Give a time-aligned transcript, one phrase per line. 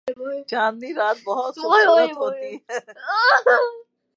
[0.47, 2.79] چاندنی رات بہت خوبصورت ہوتی ہے۔